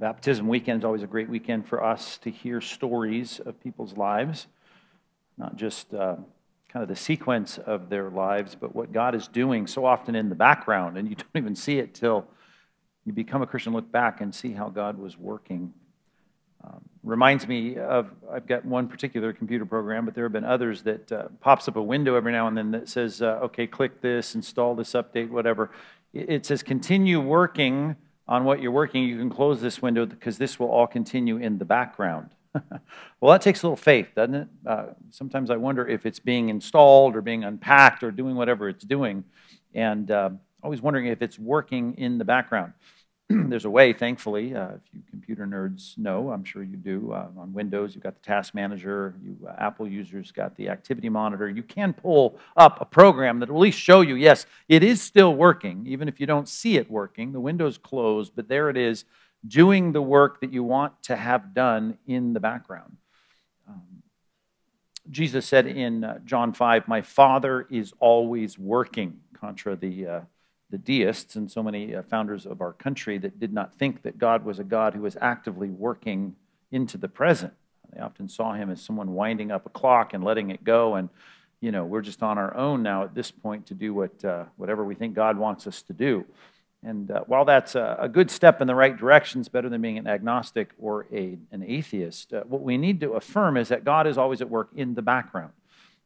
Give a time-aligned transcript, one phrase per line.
[0.00, 4.46] baptism weekend is always a great weekend for us to hear stories of people's lives,
[5.36, 6.16] not just uh,
[6.70, 10.30] kind of the sequence of their lives, but what God is doing so often in
[10.30, 12.26] the background, and you don't even see it till
[13.04, 15.74] you become a Christian, look back and see how God was working.
[16.64, 20.82] Um, reminds me of I've got one particular computer program, but there have been others
[20.84, 24.00] that uh, pops up a window every now and then that says, uh, "Okay, click
[24.00, 25.70] this, install this update, whatever."
[26.14, 27.96] It says, "Continue working."
[28.30, 31.58] On what you're working, you can close this window because this will all continue in
[31.58, 32.30] the background.
[33.20, 34.48] well, that takes a little faith, doesn't it?
[34.64, 38.84] Uh, sometimes I wonder if it's being installed or being unpacked or doing whatever it's
[38.84, 39.24] doing.
[39.74, 40.30] And uh,
[40.62, 42.72] always wondering if it's working in the background.
[43.48, 47.12] there's a way, thankfully, uh, if you computer nerds know, I'm sure you do.
[47.12, 49.14] Uh, on Windows, you've got the Task Manager.
[49.22, 51.48] You uh, Apple users got the Activity Monitor.
[51.48, 55.00] You can pull up a program that will at least show you, yes, it is
[55.00, 57.30] still working, even if you don't see it working.
[57.30, 59.04] The window's closed, but there it is,
[59.46, 62.96] doing the work that you want to have done in the background.
[63.68, 64.02] Um,
[65.08, 70.20] Jesus said in uh, John 5, My Father is always working, contra the uh,
[70.70, 74.18] the deists and so many uh, founders of our country that did not think that
[74.18, 76.36] God was a God who was actively working
[76.70, 77.52] into the present.
[77.92, 80.94] They often saw him as someone winding up a clock and letting it go.
[80.94, 81.08] And,
[81.60, 84.44] you know, we're just on our own now at this point to do what, uh,
[84.56, 86.24] whatever we think God wants us to do.
[86.82, 89.82] And uh, while that's a, a, good step in the right direction, it's better than
[89.82, 92.32] being an agnostic or a, an atheist.
[92.32, 95.02] Uh, what we need to affirm is that God is always at work in the
[95.02, 95.52] background.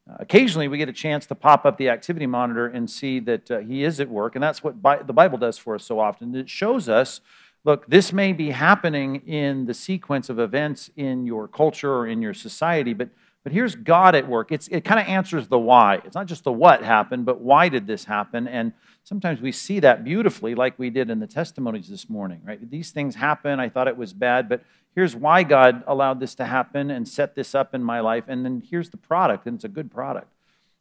[0.09, 3.51] Uh, occasionally, we get a chance to pop up the activity monitor and see that
[3.51, 5.99] uh, he is at work, and that's what Bi- the Bible does for us so
[5.99, 6.35] often.
[6.35, 7.21] It shows us
[7.65, 12.21] look, this may be happening in the sequence of events in your culture or in
[12.21, 13.09] your society, but,
[13.43, 14.53] but here's God at work.
[14.53, 16.03] It's, it kind of answers the why.
[16.05, 18.47] It's not just the what happened, but why did this happen?
[18.47, 18.73] And
[19.05, 22.71] sometimes we see that beautifully, like we did in the testimonies this morning, right?
[22.71, 23.61] These things happen.
[23.61, 24.63] I thought it was bad, but
[24.95, 28.25] here's why God allowed this to happen and set this up in my life.
[28.27, 30.33] And then here's the product, and it's a good product.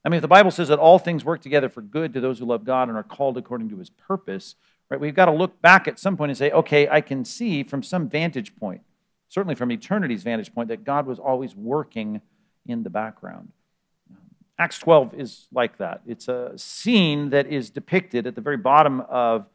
[0.05, 2.39] I mean, if the Bible says that all things work together for good to those
[2.39, 4.55] who love God and are called according to his purpose,
[4.89, 7.63] right, we've got to look back at some point and say, okay, I can see
[7.63, 8.81] from some vantage point,
[9.29, 12.21] certainly from eternity's vantage point, that God was always working
[12.65, 13.51] in the background.
[14.59, 16.01] Acts 12 is like that.
[16.05, 19.47] It's a scene that is depicted at the very bottom of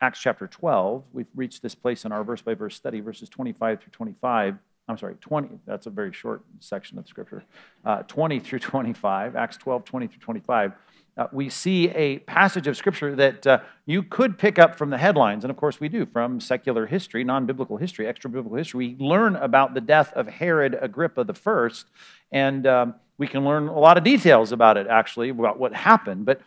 [0.00, 1.04] Acts chapter 12.
[1.12, 4.56] We've reached this place in our verse by verse study, verses 25 through 25.
[4.88, 5.58] I'm sorry, 20.
[5.66, 7.44] That's a very short section of scripture.
[7.84, 10.72] Uh, 20 through 25, Acts 12, 20 through 25.
[11.18, 14.96] Uh, we see a passage of scripture that uh, you could pick up from the
[14.96, 18.94] headlines, and of course we do from secular history, non biblical history, extra biblical history.
[18.96, 21.86] We learn about the death of Herod Agrippa the first,
[22.30, 26.24] and um, we can learn a lot of details about it, actually, about what happened.
[26.24, 26.40] But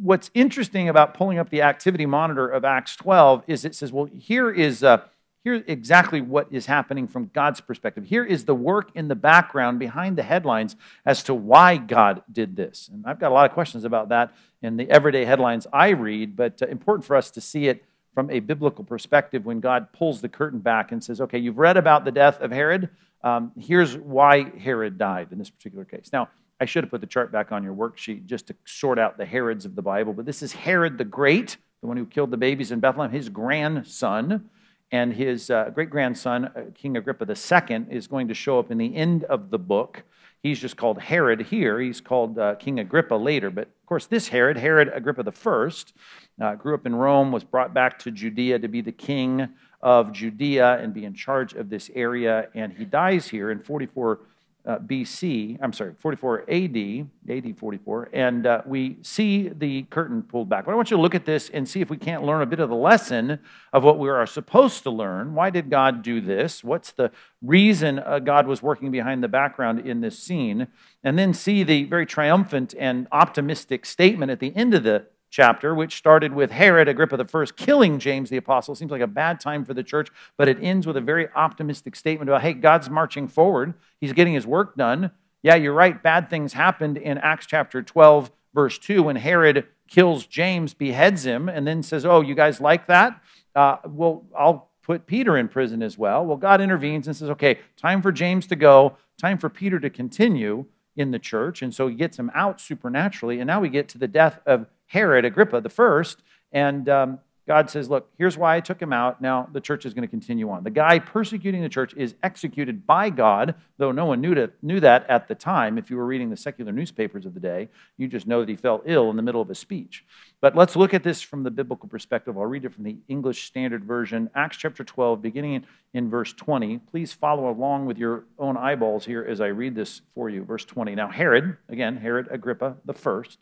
[0.00, 4.08] what's interesting about pulling up the activity monitor of Acts 12 is it says, well,
[4.18, 5.02] here is uh,
[5.44, 8.04] exactly what is happening from God's perspective.
[8.04, 10.76] Here is the work in the background behind the headlines
[11.06, 12.90] as to why God did this.
[12.92, 16.36] And I've got a lot of questions about that in the everyday headlines I read,
[16.36, 17.84] but uh, important for us to see it
[18.14, 21.76] from a biblical perspective when God pulls the curtain back and says, okay, you've read
[21.76, 22.88] about the death of Herod.
[23.22, 26.10] Um, here's why Herod died in this particular case.
[26.12, 26.28] Now,
[26.60, 29.24] I should have put the chart back on your worksheet just to sort out the
[29.24, 32.36] Herods of the Bible, but this is Herod the Great, the one who killed the
[32.36, 34.50] babies in Bethlehem, his grandson.
[34.92, 38.78] And his uh, great grandson, uh, King Agrippa II, is going to show up in
[38.78, 40.02] the end of the book.
[40.42, 41.78] He's just called Herod here.
[41.80, 43.50] He's called uh, King Agrippa later.
[43.50, 47.74] But of course, this Herod, Herod Agrippa I, uh, grew up in Rome, was brought
[47.74, 49.48] back to Judea to be the king
[49.82, 52.48] of Judea and be in charge of this area.
[52.54, 54.20] And he dies here in 44
[54.66, 60.48] uh, BC, I'm sorry, 44 AD, AD 44, and uh, we see the curtain pulled
[60.48, 60.64] back.
[60.64, 62.46] But I want you to look at this and see if we can't learn a
[62.46, 63.38] bit of the lesson
[63.72, 65.34] of what we are supposed to learn.
[65.34, 66.62] Why did God do this?
[66.62, 67.10] What's the
[67.42, 70.68] reason uh, God was working behind the background in this scene?
[71.02, 75.74] And then see the very triumphant and optimistic statement at the end of the chapter,
[75.74, 78.74] which started with Herod Agrippa I killing James the Apostle.
[78.74, 81.96] Seems like a bad time for the church, but it ends with a very optimistic
[81.96, 85.12] statement about hey, God's marching forward, He's getting His work done.
[85.42, 90.26] Yeah, you're right, bad things happened in Acts chapter 12, verse 2, when Herod kills
[90.26, 93.20] James, beheads him, and then says, Oh, you guys like that?
[93.54, 96.24] Uh, well, I'll put Peter in prison as well.
[96.24, 99.90] Well, God intervenes and says, Okay, time for James to go, time for Peter to
[99.90, 100.66] continue
[100.96, 101.62] in the church.
[101.62, 103.40] And so he gets him out supernaturally.
[103.40, 106.20] And now we get to the death of Herod Agrippa the first,
[106.52, 109.20] and um, God says, Look, here's why I took him out.
[109.20, 110.62] Now the church is going to continue on.
[110.64, 114.80] The guy persecuting the church is executed by God, though no one knew, to, knew
[114.80, 115.78] that at the time.
[115.78, 118.56] If you were reading the secular newspapers of the day, you just know that he
[118.56, 120.04] fell ill in the middle of a speech.
[120.40, 122.36] But let's look at this from the biblical perspective.
[122.36, 126.78] I'll read it from the English Standard Version, Acts chapter 12, beginning in, verse 20.
[126.78, 130.44] Please follow along with your own eyeballs here as I read this for you.
[130.44, 130.94] Verse 20.
[130.94, 133.38] Now, Herod, again, Herod Agrippa the first,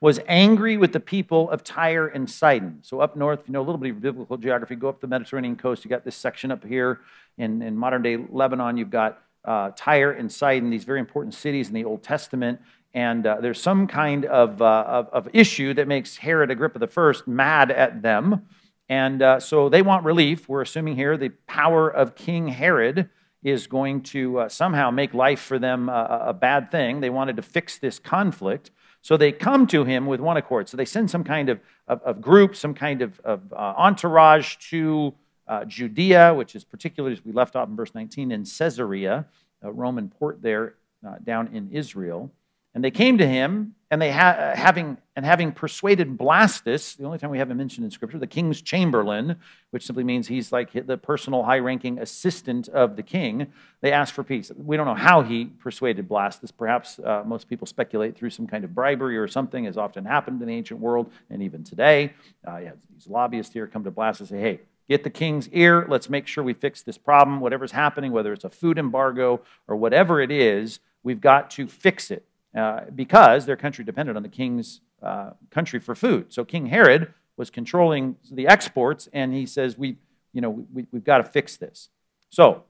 [0.00, 2.78] was angry with the people of Tyre and Sidon.
[2.82, 5.56] So, up north, you know a little bit of biblical geography, go up the Mediterranean
[5.56, 5.84] coast.
[5.84, 7.00] You got this section up here
[7.36, 8.76] in, in modern day Lebanon.
[8.76, 12.60] You've got uh, Tyre and Sidon, these very important cities in the Old Testament.
[12.94, 17.12] And uh, there's some kind of, uh, of, of, issue that makes Herod Agrippa I
[17.26, 18.46] mad at them.
[18.88, 20.48] And uh, so they want relief.
[20.48, 23.10] We're assuming here the power of King Herod
[23.42, 27.00] is going to uh, somehow make life for them a bad thing.
[27.00, 28.70] They wanted to fix this conflict.
[29.02, 30.68] So they come to him with one accord.
[30.68, 34.56] So they send some kind of, of, of group, some kind of, of uh, entourage
[34.70, 35.14] to
[35.46, 39.26] uh, Judea, which is particularly, as we left off in verse 19, in Caesarea,
[39.62, 40.74] a Roman port there
[41.06, 42.30] uh, down in Israel.
[42.78, 47.06] And they came to him, and they ha- uh, having and having persuaded Blastus, the
[47.06, 49.34] only time we have him mentioned in Scripture, the king's chamberlain,
[49.70, 53.48] which simply means he's like the personal high-ranking assistant of the king.
[53.80, 54.52] They asked for peace.
[54.56, 56.52] We don't know how he persuaded Blastus.
[56.56, 60.40] Perhaps uh, most people speculate through some kind of bribery or something, as often happened
[60.40, 62.12] in the ancient world and even today.
[62.46, 62.60] Uh,
[62.94, 65.84] these lobbyists here come to Blastus and say, "Hey, get the king's ear.
[65.88, 67.40] Let's make sure we fix this problem.
[67.40, 72.12] Whatever's happening, whether it's a food embargo or whatever it is, we've got to fix
[72.12, 72.24] it."
[72.58, 76.32] Uh, because their country depended on the king's uh, country for food.
[76.32, 79.96] So King Herod was controlling the exports, and he says, we,
[80.32, 81.88] you know, we, we've got to fix this.
[82.30, 82.64] So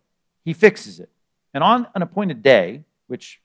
[0.45, 1.09] he fixes it.
[1.55, 3.41] And on an appointed day, which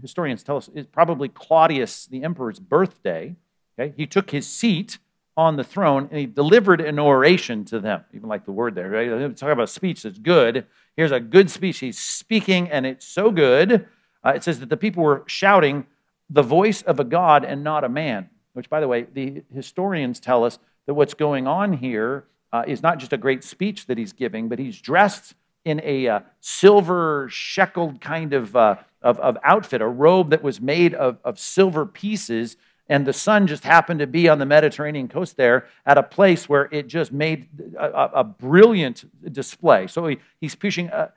[0.00, 3.36] historians tell us is probably Claudius, the emperor's birthday,
[3.78, 4.96] okay, he took his seat
[5.36, 8.02] on the throne and he delivered an oration to them.
[8.14, 9.36] Even like the word there, right?
[9.36, 10.66] Talk about a speech that's good.
[10.96, 11.80] Here's a good speech.
[11.80, 13.86] He's speaking, and it's so good
[14.24, 15.86] uh, it says that the people were shouting
[16.30, 20.20] the voice of a God and not a man, which, by the way, the historians
[20.20, 23.98] tell us that what's going on here uh, is not just a great speech that
[23.98, 25.34] he's giving, but he's dressed
[25.64, 30.60] in a uh, silver sheckled kind of, uh, of, of, outfit, a robe that was
[30.60, 32.56] made of, of silver pieces.
[32.88, 36.48] And the sun just happened to be on the Mediterranean coast there at a place
[36.48, 37.48] where it just made
[37.78, 39.86] a, a brilliant display.
[39.86, 41.08] So he, he's pushing, uh,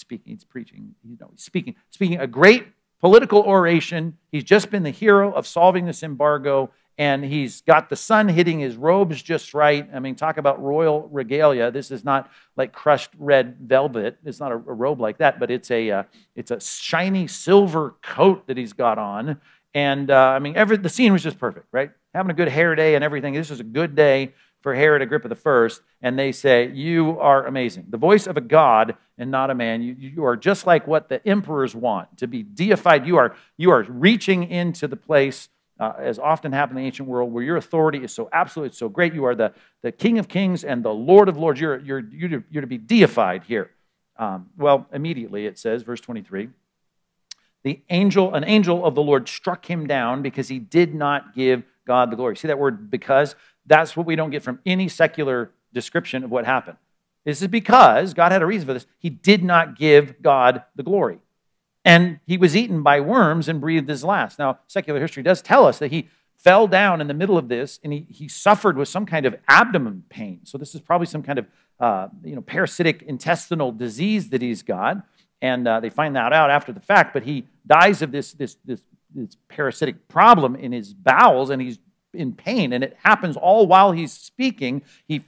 [0.00, 2.66] speaking, he's preaching, you know, he's speaking, speaking a great
[3.00, 4.18] political oration.
[4.32, 8.58] He's just been the hero of solving this embargo, and he's got the sun hitting
[8.58, 9.88] his robes just right.
[9.92, 11.70] I mean, talk about royal regalia.
[11.70, 14.18] This is not like crushed red velvet.
[14.24, 16.02] It's not a, a robe like that, but it's a uh,
[16.36, 19.40] it's a shiny silver coat that he's got on.
[19.72, 21.90] And uh, I mean, every the scene was just perfect, right?
[22.14, 23.34] Having a good hair day and everything.
[23.34, 25.68] This is a good day for Herod Agrippa I,
[26.02, 27.86] and they say, You are amazing.
[27.88, 29.82] The voice of a God and not a man.
[29.82, 33.06] You, you are just like what the emperors want to be deified.
[33.06, 35.48] You are, you are reaching into the place,
[35.78, 38.88] uh, as often happened in the ancient world, where your authority is so absolute, so
[38.88, 39.14] great.
[39.14, 39.52] You are the,
[39.82, 41.60] the King of kings and the Lord of lords.
[41.60, 43.70] You're, you're, you're, to, you're to be deified here.
[44.16, 46.50] Um, well, immediately it says, verse 23
[47.62, 51.62] the angel, an angel of the Lord struck him down because he did not give
[51.86, 52.36] God the glory.
[52.36, 53.34] See that word because?
[53.70, 56.76] That's what we don't get from any secular description of what happened.
[57.24, 58.84] This is because God had a reason for this.
[58.98, 61.20] He did not give God the glory.
[61.84, 64.40] And he was eaten by worms and breathed his last.
[64.40, 67.78] Now, secular history does tell us that he fell down in the middle of this
[67.84, 70.40] and he, he suffered with some kind of abdomen pain.
[70.42, 71.46] So, this is probably some kind of
[71.78, 74.96] uh, you know, parasitic intestinal disease that he's got.
[75.40, 78.56] And uh, they find that out after the fact, but he dies of this, this,
[78.64, 78.82] this,
[79.14, 81.78] this parasitic problem in his bowels and he's
[82.14, 84.82] in pain, and it happens all while he's speaking.
[85.06, 85.24] He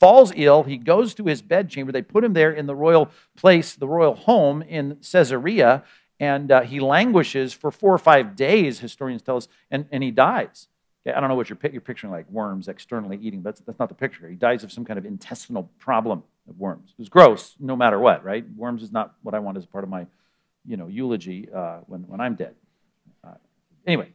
[0.00, 0.64] falls ill.
[0.64, 1.92] He goes to his bedchamber.
[1.92, 5.84] They put him there in the royal place, the royal home in Caesarea,
[6.20, 10.10] and uh, he languishes for four or five days, historians tell us, and, and he
[10.10, 10.68] dies.
[11.06, 13.42] I don't know what you're, you're picturing, like worms externally eating.
[13.42, 14.28] That's, that's not the picture.
[14.28, 16.90] He dies of some kind of intestinal problem of worms.
[16.90, 18.44] It was gross, no matter what, right?
[18.56, 20.06] Worms is not what I want as part of my
[20.66, 22.54] you know, eulogy uh, when, when I'm dead.
[23.22, 23.34] Uh,
[23.86, 24.08] anyway,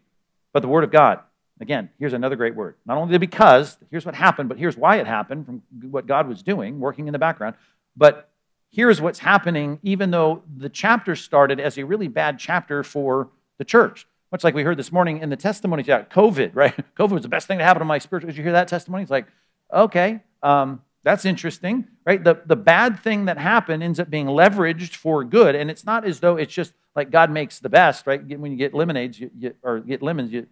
[0.52, 1.20] but the Word of God
[1.62, 2.76] Again, here's another great word.
[2.86, 5.62] Not only the because, here's what happened, but here's why it happened from
[5.92, 7.56] what God was doing, working in the background.
[7.98, 8.30] But
[8.72, 13.66] here's what's happening, even though the chapter started as a really bad chapter for the
[13.66, 14.08] church.
[14.32, 16.76] Much like we heard this morning in the testimony about COVID, right?
[16.96, 18.30] COVID was the best thing to happen to my spiritual.
[18.30, 19.04] Did you hear that testimony?
[19.04, 19.28] It's like,
[19.74, 22.24] okay, um, that's interesting, right?
[22.24, 25.56] The, the bad thing that happened ends up being leveraged for good.
[25.56, 28.26] And it's not as though it's just like God makes the best, right?
[28.38, 30.48] When you get lemonades you, you, or get lemons, you,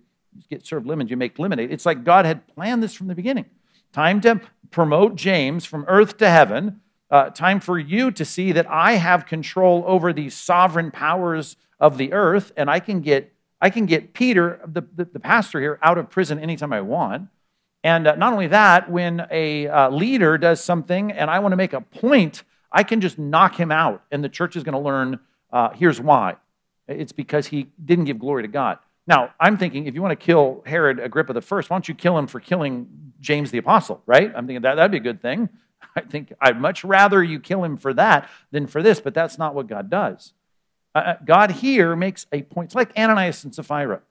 [0.50, 1.72] get served lemons, you make lemonade.
[1.72, 3.46] It's like God had planned this from the beginning.
[3.94, 8.70] time to promote James from earth to heaven, uh, time for you to see that
[8.70, 13.70] I have control over these sovereign powers of the earth, and I can get, I
[13.70, 17.30] can get Peter, the, the, the pastor here, out of prison anytime I want.
[17.84, 21.58] And uh, not only that, when a uh, leader does something and I want to
[21.58, 24.80] make a point, I can just knock him out, and the church is going to
[24.80, 25.20] learn
[25.52, 26.36] uh, here's why.
[26.88, 28.80] It's because he didn't give glory to God.
[29.08, 31.96] Now, I'm thinking if you want to kill Herod Agrippa the first, why don't you
[31.96, 32.88] kill him for killing
[33.22, 34.32] James the apostle, right?
[34.36, 35.50] I'm thinking that that'd be a good thing.
[35.96, 39.38] I think I'd much rather you kill him for that than for this, but that's
[39.38, 40.34] not what God does.
[40.94, 42.68] Uh, uh, God here makes a point.
[42.68, 44.02] It's like Ananias and Sapphira.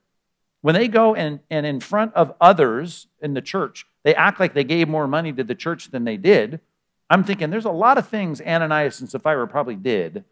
[0.61, 4.55] When they go and, and in front of others in the church, they act like
[4.55, 6.59] they gave more money to the church than they did.
[7.09, 10.25] I'm thinking there's a lot of things Ananias and Sapphira probably did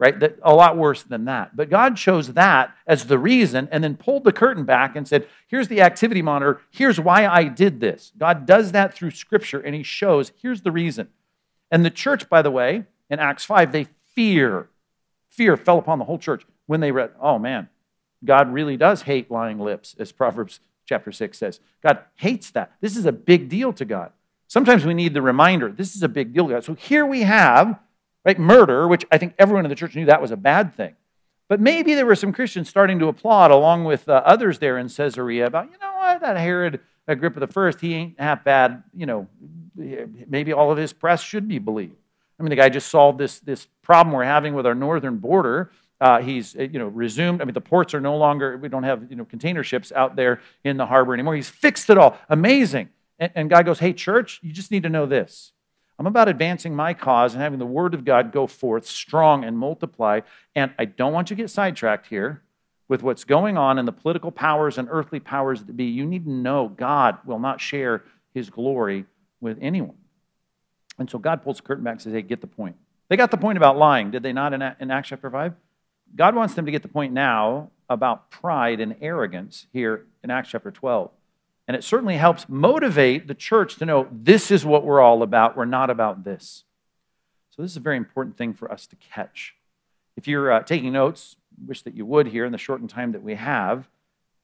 [0.00, 0.18] right?
[0.18, 1.54] That, a lot worse than that.
[1.54, 5.28] But God chose that as the reason and then pulled the curtain back and said,
[5.46, 6.62] here's the activity monitor.
[6.70, 8.10] Here's why I did this.
[8.16, 11.08] God does that through Scripture and He shows, here's the reason.
[11.70, 14.70] And the church, by the way, in Acts 5, they fear.
[15.28, 17.68] Fear fell upon the whole church when they read, oh man,
[18.24, 21.60] God really does hate lying lips, as Proverbs chapter 6 says.
[21.82, 22.72] God hates that.
[22.80, 24.12] This is a big deal to God.
[24.48, 26.64] Sometimes we need the reminder this is a big deal God.
[26.64, 27.78] So here we have
[28.24, 28.38] right?
[28.38, 30.94] Murder, which I think everyone in the church knew that was a bad thing.
[31.48, 34.88] But maybe there were some Christians starting to applaud along with uh, others there in
[34.88, 39.06] Caesarea about, you know what, that Herod Agrippa the first, he ain't half bad, you
[39.06, 39.26] know,
[39.74, 41.96] maybe all of his press should be believed.
[42.38, 45.72] I mean, the guy just solved this, this problem we're having with our northern border.
[46.00, 47.42] Uh, he's, uh, you know, resumed.
[47.42, 50.16] I mean, the ports are no longer, we don't have, you know, container ships out
[50.16, 51.34] there in the harbor anymore.
[51.34, 52.16] He's fixed it all.
[52.28, 52.88] Amazing.
[53.18, 55.52] And, and God goes, hey, church, you just need to know this.
[56.00, 59.58] I'm about advancing my cause and having the word of God go forth strong and
[59.58, 60.20] multiply.
[60.56, 62.42] And I don't want you to get sidetracked here
[62.88, 65.84] with what's going on in the political powers and earthly powers that be.
[65.84, 68.02] You need to know God will not share
[68.32, 69.04] his glory
[69.42, 69.98] with anyone.
[70.98, 72.76] And so God pulls the curtain back and says, hey, get the point.
[73.08, 75.52] They got the point about lying, did they not in, in Acts chapter 5?
[76.16, 80.48] God wants them to get the point now about pride and arrogance here in Acts
[80.48, 81.10] chapter 12.
[81.70, 85.56] And it certainly helps motivate the church to know this is what we're all about.
[85.56, 86.64] We're not about this.
[87.50, 89.54] So, this is a very important thing for us to catch.
[90.16, 93.22] If you're uh, taking notes, wish that you would here in the shortened time that
[93.22, 93.88] we have.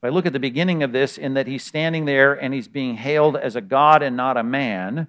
[0.00, 2.68] If I look at the beginning of this, in that he's standing there and he's
[2.68, 5.08] being hailed as a God and not a man,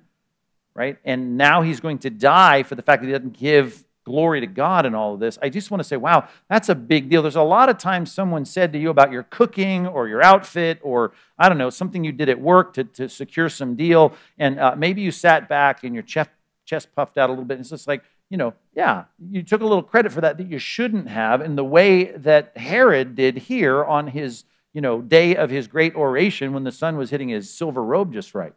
[0.74, 0.98] right?
[1.06, 4.48] And now he's going to die for the fact that he doesn't give glory to
[4.48, 7.22] God in all of this, I just want to say, wow, that's a big deal.
[7.22, 10.80] There's a lot of times someone said to you about your cooking or your outfit
[10.82, 14.14] or, I don't know, something you did at work to, to secure some deal.
[14.40, 16.30] And uh, maybe you sat back and your chest,
[16.64, 17.56] chest puffed out a little bit.
[17.56, 20.48] And It's just like, you know, yeah, you took a little credit for that that
[20.48, 25.36] you shouldn't have in the way that Herod did here on his, you know, day
[25.36, 28.54] of his great oration when the sun was hitting his silver robe just right.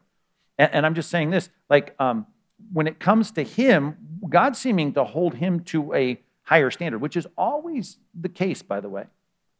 [0.57, 2.25] And, and I'm just saying this, like, um,
[2.71, 3.97] when it comes to him,
[4.29, 8.79] God seeming to hold him to a higher standard, which is always the case, by
[8.79, 9.05] the way.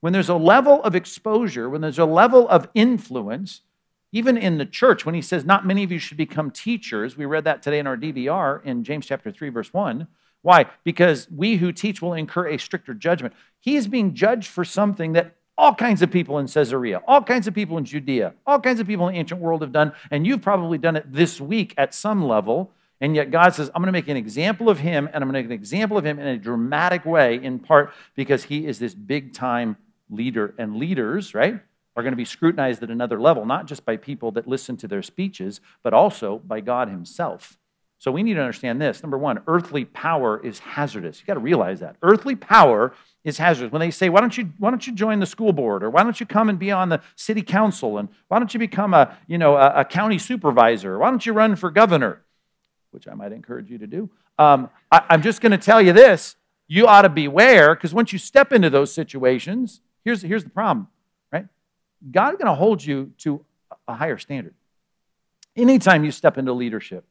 [0.01, 3.61] When there's a level of exposure, when there's a level of influence,
[4.11, 7.25] even in the church, when he says, Not many of you should become teachers, we
[7.25, 10.07] read that today in our DVR in James chapter 3, verse 1.
[10.41, 10.65] Why?
[10.83, 13.33] Because we who teach will incur a stricter judgment.
[13.59, 17.47] He is being judged for something that all kinds of people in Caesarea, all kinds
[17.47, 20.25] of people in Judea, all kinds of people in the ancient world have done, and
[20.25, 22.71] you've probably done it this week at some level.
[23.01, 25.33] And yet God says, I'm going to make an example of him, and I'm going
[25.33, 28.77] to make an example of him in a dramatic way, in part because he is
[28.77, 29.75] this big time
[30.09, 30.53] leader.
[30.59, 31.59] And leaders, right,
[31.95, 34.87] are going to be scrutinized at another level, not just by people that listen to
[34.87, 37.57] their speeches, but also by God himself.
[37.97, 39.03] So we need to understand this.
[39.03, 41.19] Number one, earthly power is hazardous.
[41.19, 41.97] You got to realize that.
[42.01, 42.93] Earthly power
[43.23, 43.71] is hazardous.
[43.71, 45.83] When they say, why don't you, why don't you join the school board?
[45.83, 47.99] Or why don't you come and be on the city council?
[47.99, 50.97] And why don't you become a, you know, a, a county supervisor?
[50.97, 52.23] Why don't you run for governor?
[52.91, 54.09] Which I might encourage you to do.
[54.37, 56.35] Um, I, I'm just going to tell you this
[56.67, 60.87] you ought to beware because once you step into those situations, here's, here's the problem,
[61.31, 61.45] right?
[62.11, 63.43] God's going to hold you to
[63.89, 64.53] a higher standard.
[65.55, 67.03] Anytime you step into leadership,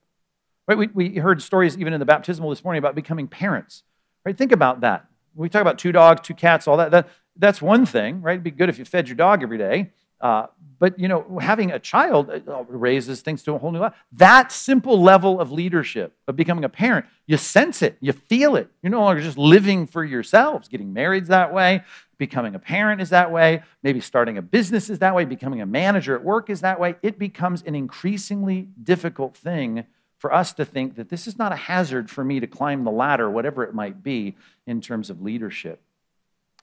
[0.67, 0.79] right?
[0.79, 3.83] We, we heard stories even in the baptismal this morning about becoming parents,
[4.25, 4.37] right?
[4.37, 5.07] Think about that.
[5.35, 8.33] we talk about two dogs, two cats, all that, that that's one thing, right?
[8.33, 9.91] It'd be good if you fed your dog every day.
[10.21, 10.47] Uh,
[10.79, 13.97] but you know, having a child uh, raises things to a whole new level.
[14.13, 18.71] That simple level of leadership, of becoming a parent, you sense it, you feel it.
[18.83, 20.69] You're no longer just living for yourselves.
[20.69, 21.85] Getting married that way,
[22.19, 25.67] becoming a parent is that way, maybe starting a business is that way, becoming a
[25.67, 26.97] manager at work is that way.
[27.03, 29.85] It becomes an increasingly difficult thing
[30.19, 32.91] for us to think that this is not a hazard for me to climb the
[32.91, 34.37] ladder, whatever it might be,
[34.67, 35.81] in terms of leadership.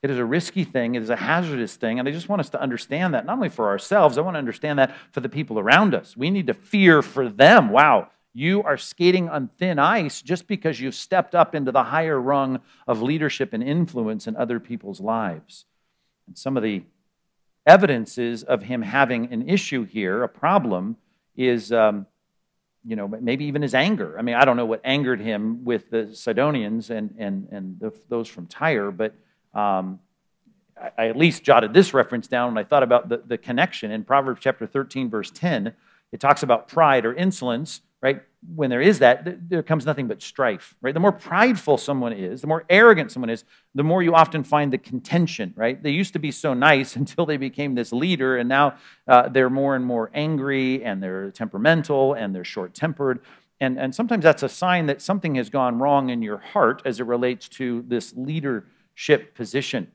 [0.02, 0.94] It is a risky thing.
[0.94, 1.98] It is a hazardous thing.
[1.98, 4.38] And I just want us to understand that, not only for ourselves, I want to
[4.38, 6.16] understand that for the people around us.
[6.16, 7.70] We need to fear for them.
[7.70, 12.20] Wow, you are skating on thin ice just because you've stepped up into the higher
[12.20, 15.64] rung of leadership and influence in other people's lives.
[16.26, 16.84] And some of the
[17.66, 20.96] evidences of him having an issue here, a problem,
[21.36, 21.72] is.
[21.72, 22.06] Um,
[22.86, 24.16] you know, maybe even his anger.
[24.18, 27.92] I mean, I don't know what angered him with the Sidonians and, and, and the,
[28.08, 29.14] those from Tyre, but
[29.54, 30.00] um,
[30.80, 33.90] I, I, at least jotted this reference down when I thought about the, the connection.
[33.90, 35.74] In Proverbs chapter 13, verse 10,
[36.12, 38.22] it talks about pride or insolence right?
[38.54, 40.94] When there is that, there comes nothing but strife, right?
[40.94, 44.72] The more prideful someone is, the more arrogant someone is, the more you often find
[44.72, 45.82] the contention, right?
[45.82, 48.76] They used to be so nice until they became this leader, and now
[49.08, 53.20] uh, they're more and more angry, and they're temperamental, and they're short tempered.
[53.60, 57.00] And, and sometimes that's a sign that something has gone wrong in your heart as
[57.00, 58.14] it relates to this
[58.98, 59.86] leadership position.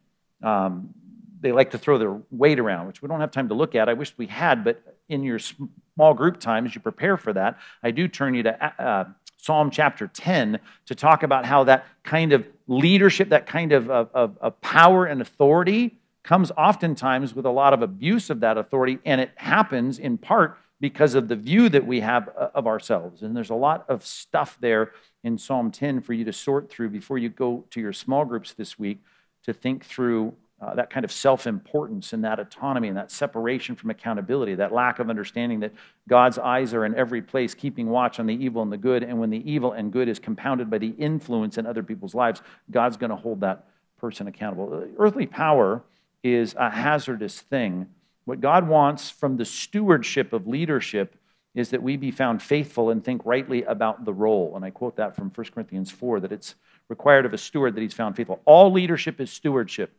[0.42, 0.94] Um,
[1.42, 3.90] they like to throw their weight around, which we don't have time to look at.
[3.90, 7.58] I wish we had, but in your small group time, as you prepare for that,
[7.84, 9.06] I do turn you to uh,
[9.38, 14.38] Psalm chapter 10 to talk about how that kind of leadership, that kind of, of,
[14.40, 19.20] of power and authority comes oftentimes with a lot of abuse of that authority, and
[19.20, 23.22] it happens in part because of the view that we have uh, of ourselves.
[23.22, 24.92] And there's a lot of stuff there
[25.24, 28.52] in Psalm 10 for you to sort through before you go to your small groups
[28.52, 29.00] this week
[29.44, 33.78] to think through uh, that kind of self importance and that autonomy and that separation
[33.78, 35.72] from accountability, that lack of understanding that
[36.10, 39.04] God's eyes are in every place, keeping watch on the evil and the good.
[39.04, 42.42] And when the evil and good is compounded by the influence in other people's lives,
[42.70, 43.68] God's going to hold that
[44.02, 44.86] person accountable.
[45.00, 45.82] Earthly power
[46.24, 47.88] is a hazardous thing.
[48.26, 51.16] What God wants from the stewardship of leadership
[51.56, 54.56] is that we be found faithful and think rightly about the role.
[54.56, 56.56] And I quote that from 1 Corinthians 4 that it's
[56.90, 58.42] required of a steward that he's found faithful.
[58.46, 59.96] All leadership is stewardship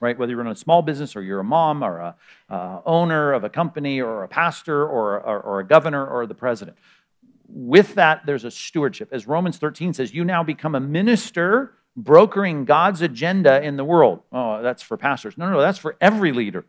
[0.00, 0.18] right?
[0.18, 2.14] Whether you're in a small business or you're a mom or a
[2.50, 6.34] uh, owner of a company or a pastor or, or, or a governor or the
[6.34, 6.76] president.
[7.48, 9.08] With that, there's a stewardship.
[9.12, 14.20] As Romans 13 says, you now become a minister brokering God's agenda in the world.
[14.30, 15.36] Oh, that's for pastors.
[15.36, 16.64] No, no, no, that's for every leader.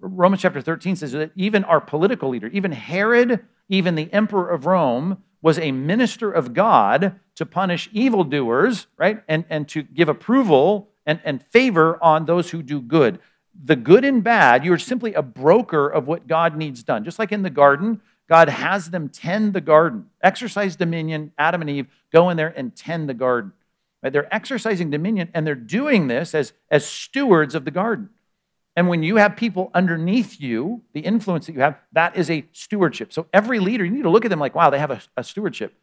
[0.00, 4.66] Romans chapter 13 says that even our political leader, even Herod, even the emperor of
[4.66, 9.22] Rome, was a minister of God to punish evildoers, right?
[9.28, 13.20] And, and to give approval and, and favor on those who do good.
[13.64, 17.04] The good and bad, you're simply a broker of what God needs done.
[17.04, 21.32] Just like in the garden, God has them tend the garden, exercise dominion.
[21.38, 23.52] Adam and Eve go in there and tend the garden.
[24.02, 24.12] Right?
[24.12, 28.10] They're exercising dominion and they're doing this as, as stewards of the garden.
[28.76, 32.44] And when you have people underneath you, the influence that you have, that is a
[32.52, 33.12] stewardship.
[33.12, 35.24] So every leader, you need to look at them like, wow, they have a, a
[35.24, 35.74] stewardship.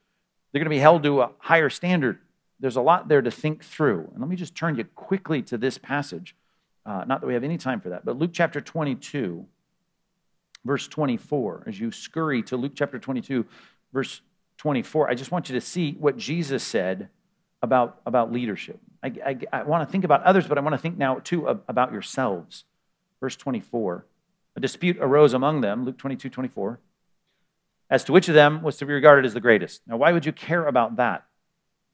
[0.52, 2.20] They're going to be held to a higher standard
[2.64, 4.10] there's a lot there to think through.
[4.14, 6.34] And let me just turn you quickly to this passage.
[6.86, 9.46] Uh, not that we have any time for that, but Luke chapter 22,
[10.64, 11.66] verse 24.
[11.68, 13.46] As you scurry to Luke chapter 22,
[13.92, 14.22] verse
[14.58, 17.10] 24, I just want you to see what Jesus said
[17.62, 18.80] about, about leadership.
[19.04, 21.48] I, I, I want to think about others, but I want to think now too
[21.48, 22.64] about yourselves.
[23.24, 24.06] Verse 24.
[24.58, 26.82] A dispute arose among them, Luke 22, 24,
[27.90, 29.82] as to which of them was to be regarded as the greatest.
[29.88, 31.24] Now, why would you care about that?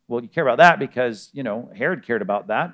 [0.08, 2.74] Well, you care about that because, you know, Herod cared about that.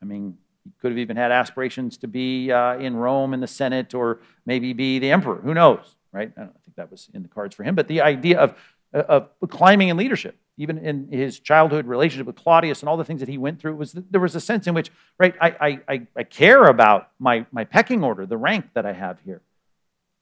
[0.00, 3.48] I mean, he could have even had aspirations to be uh, in Rome in the
[3.48, 5.40] Senate or maybe be the emperor.
[5.42, 6.30] Who knows, right?
[6.36, 7.74] I don't think that was in the cards for him.
[7.74, 8.56] But the idea of,
[8.92, 13.20] of climbing in leadership, even in his childhood relationship with Claudius and all the things
[13.20, 16.24] that he went through, was there was a sense in which, right, I, I, I
[16.24, 19.40] care about my, my pecking order, the rank that I have here.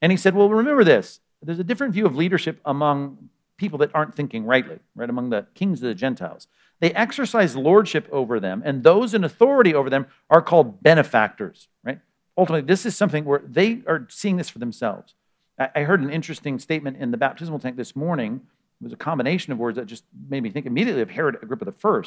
[0.01, 1.18] And he said, well, remember this.
[1.42, 5.11] There's a different view of leadership among people that aren't thinking rightly, right?
[5.11, 6.46] Among the kings of the Gentiles.
[6.79, 11.98] They exercise lordship over them, and those in authority over them are called benefactors, right?
[12.37, 15.14] Ultimately, this is something where they are seeing this for themselves.
[15.59, 18.42] I heard an interesting statement in the baptismal tank this morning.
[18.80, 21.72] It was a combination of words that just made me think immediately of Herod Agrippa
[21.84, 22.02] I.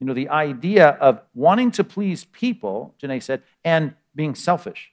[0.00, 4.92] You know, the idea of wanting to please people, Janae said, and being selfish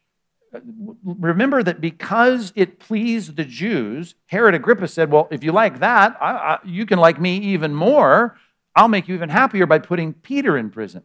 [0.53, 0.59] uh,
[1.03, 6.15] remember that because it pleased the Jews, Herod Agrippa said, Well, if you like that,
[6.21, 8.37] I, I, you can like me even more.
[8.75, 11.03] I'll make you even happier by putting Peter in prison.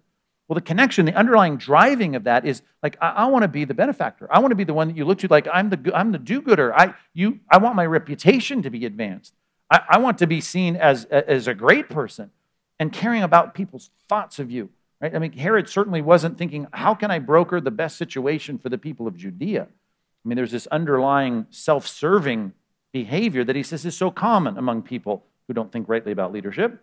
[0.48, 3.64] Well, the connection, the underlying driving of that is like, I, I want to be
[3.64, 4.26] the benefactor.
[4.30, 6.18] I want to be the one that you look to like, I'm the, I'm the
[6.18, 6.74] do gooder.
[6.74, 9.34] I, you, I want my reputation to be advanced.
[9.70, 12.30] I, I want to be seen as, as a great person
[12.78, 14.70] and caring about people's thoughts of you.
[15.00, 15.14] Right?
[15.14, 18.78] I mean, Herod certainly wasn't thinking, how can I broker the best situation for the
[18.78, 19.62] people of Judea?
[19.64, 22.52] I mean, there's this underlying self serving
[22.92, 26.82] behavior that he says is so common among people who don't think rightly about leadership.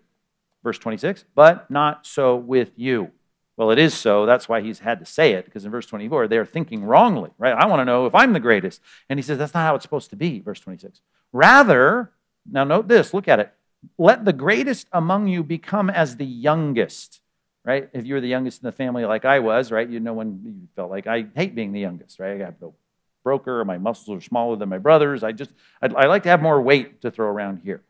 [0.64, 3.12] Verse 26, but not so with you.
[3.58, 4.26] Well, it is so.
[4.26, 7.54] That's why he's had to say it, because in verse 24, they're thinking wrongly, right?
[7.54, 8.82] I want to know if I'm the greatest.
[9.10, 11.02] And he says, that's not how it's supposed to be, verse 26.
[11.32, 12.12] Rather,
[12.50, 13.52] now note this, look at it.
[13.98, 17.22] Let the greatest among you become as the youngest,
[17.64, 17.90] right?
[17.94, 20.42] If you were the youngest in the family like I was, right, you know when
[20.44, 22.34] you felt like I hate being the youngest, right?
[22.34, 22.74] I got no
[23.24, 25.24] broker, my muscles are smaller than my brothers.
[25.24, 27.82] I just, I, I like to have more weight to throw around here.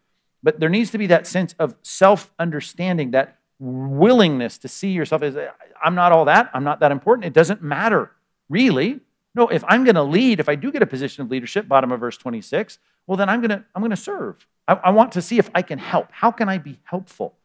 [0.42, 5.22] But there needs to be that sense of self understanding, that willingness to see yourself
[5.22, 5.36] as
[5.84, 7.26] I'm not all that, I'm not that important.
[7.26, 8.12] It doesn't matter,
[8.50, 9.00] really.
[9.34, 11.92] No, if I'm going to lead, if I do get a position of leadership, bottom
[11.92, 14.46] of verse 26, well, then I'm going to I'm going to serve.
[14.68, 16.08] I, I want to see if I can help.
[16.12, 17.36] How can I be helpful?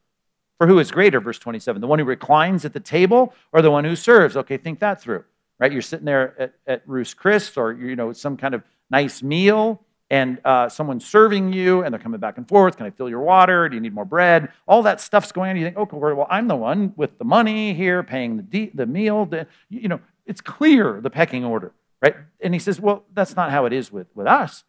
[0.58, 3.70] For who is greater, verse 27, the one who reclines at the table or the
[3.70, 4.36] one who serves?
[4.36, 5.24] Okay, think that through,
[5.58, 5.72] right?
[5.72, 9.80] You're sitting there at, at Ruth's Chris or, you know, some kind of nice meal
[10.10, 12.76] and uh, someone's serving you and they're coming back and forth.
[12.76, 13.70] Can I fill your water?
[13.70, 14.50] Do you need more bread?
[14.68, 15.56] All that stuff's going on.
[15.56, 18.84] You think, okay, well, I'm the one with the money here, paying the, de- the
[18.84, 19.24] meal.
[19.24, 22.16] The, you know, it's clear the pecking order, right?
[22.40, 24.64] And he says, well, that's not how it is with, with us.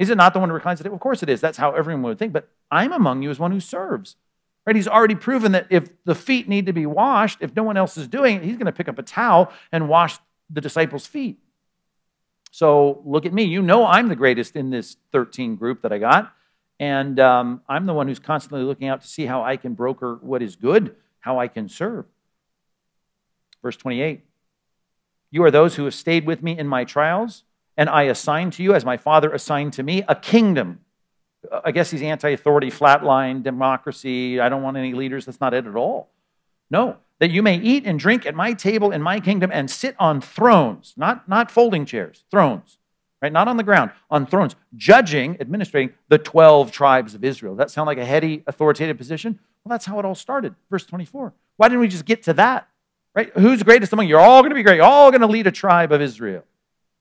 [0.00, 0.86] Is it not the one who reclines at?
[0.86, 1.42] Of course it is.
[1.42, 2.32] That's how everyone would think.
[2.32, 4.16] But I'm among you as one who serves.
[4.66, 4.74] Right?
[4.74, 7.98] He's already proven that if the feet need to be washed, if no one else
[7.98, 11.38] is doing it, he's going to pick up a towel and wash the disciples' feet.
[12.50, 13.44] So look at me.
[13.44, 16.32] You know I'm the greatest in this 13 group that I got.
[16.78, 20.18] And um, I'm the one who's constantly looking out to see how I can broker
[20.22, 22.06] what is good, how I can serve.
[23.62, 24.24] Verse 28
[25.30, 27.44] You are those who have stayed with me in my trials,
[27.80, 30.80] and I assign to you, as my Father assigned to me, a kingdom.
[31.50, 34.38] Uh, I guess he's anti authority, flatline, democracy.
[34.38, 35.24] I don't want any leaders.
[35.24, 36.10] That's not it at all.
[36.70, 39.96] No, that you may eat and drink at my table in my kingdom and sit
[39.98, 42.76] on thrones, not, not folding chairs, thrones,
[43.22, 43.32] right?
[43.32, 47.54] Not on the ground, on thrones, judging, administrating the 12 tribes of Israel.
[47.54, 49.38] Does that sound like a heady, authoritative position?
[49.64, 50.54] Well, that's how it all started.
[50.70, 51.32] Verse 24.
[51.56, 52.68] Why didn't we just get to that?
[53.14, 53.32] Right?
[53.38, 54.10] Who's greatest among you?
[54.10, 54.76] You're all going to be great.
[54.76, 56.44] You're all going to lead a tribe of Israel.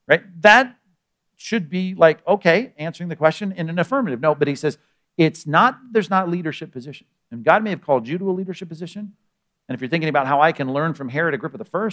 [0.09, 0.23] Right?
[0.41, 0.75] That
[1.37, 4.19] should be like, okay, answering the question in an affirmative.
[4.19, 4.77] No, but he says,
[5.17, 7.07] it's not, there's not leadership position.
[7.31, 9.13] And God may have called you to a leadership position,
[9.69, 11.89] and if you're thinking about how I can learn from Herod Agrippa I,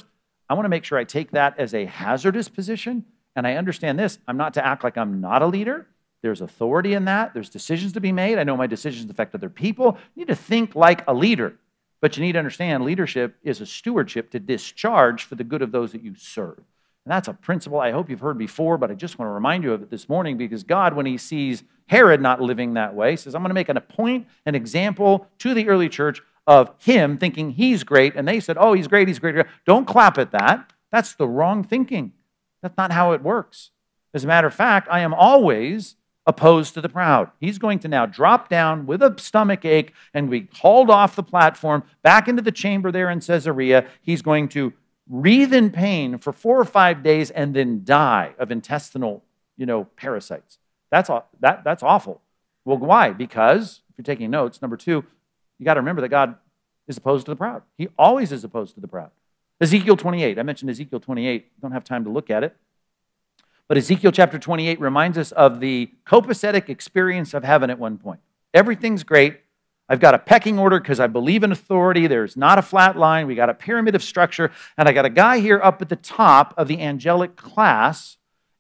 [0.49, 3.05] I want to make sure I take that as a hazardous position.
[3.37, 5.87] And I understand this I'm not to act like I'm not a leader.
[6.23, 7.35] There's authority in that.
[7.35, 8.39] There's decisions to be made.
[8.39, 9.99] I know my decisions affect other people.
[10.15, 11.57] You need to think like a leader.
[12.01, 15.71] But you need to understand leadership is a stewardship to discharge for the good of
[15.71, 16.63] those that you serve.
[17.07, 19.63] And that's a principle I hope you've heard before, but I just want to remind
[19.63, 23.15] you of it this morning because God, when he sees Herod not living that way,
[23.15, 27.17] says, I'm going to make an, point, an example to the early church of him
[27.17, 29.47] thinking he's great, and they said, Oh, he's great, he's great.
[29.65, 30.73] Don't clap at that.
[30.91, 32.13] That's the wrong thinking.
[32.61, 33.71] That's not how it works.
[34.13, 35.95] As a matter of fact, I am always
[36.27, 37.31] opposed to the proud.
[37.39, 41.23] He's going to now drop down with a stomach ache and be hauled off the
[41.23, 43.87] platform back into the chamber there in Caesarea.
[44.03, 44.73] He's going to
[45.09, 49.23] wreathe in pain for four or five days and then die of intestinal,
[49.57, 50.59] you know, parasites.
[50.91, 52.21] That's, that, that's awful.
[52.65, 53.11] Well, why?
[53.11, 55.05] Because, if you're taking notes, number two,
[55.59, 56.37] you got to remember that God
[56.89, 57.63] is opposed to the proud.
[57.79, 59.11] He always is opposed to the proud.
[59.61, 60.39] Ezekiel 28.
[60.39, 61.61] I mentioned Ezekiel 28.
[61.61, 62.57] Don't have time to look at it.
[63.69, 68.21] But Ezekiel chapter 28 reminds us of the copacetic experience of heaven at one point.
[68.55, 69.41] Everything's great.
[69.89, 72.07] I've got a pecking order because I believe in authority.
[72.07, 73.27] There's not a flat line.
[73.27, 74.51] We got a pyramid of structure.
[74.77, 78.17] And I got a guy here up at the top of the angelic class,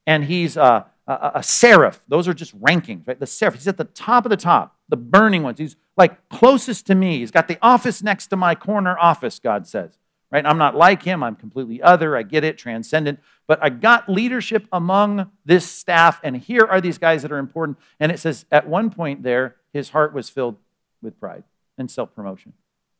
[0.06, 2.00] and he's a, a, a seraph.
[2.06, 3.18] Those are just rankings, right?
[3.18, 3.54] The seraph.
[3.54, 5.58] He's at the top of the top, the burning ones.
[5.58, 7.18] He's like closest to me.
[7.18, 9.98] He's got the office next to my corner office, God says.
[10.30, 10.44] Right?
[10.44, 11.22] I'm not like him.
[11.22, 12.16] I'm completely other.
[12.16, 13.20] I get it, transcendent.
[13.46, 17.78] But I got leadership among this staff, and here are these guys that are important.
[18.00, 20.56] And it says at one point there, his heart was filled
[21.02, 21.44] with pride
[21.78, 22.52] and self promotion.